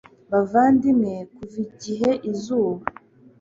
[0.31, 2.83] bavandimwe; kuva igihe izuba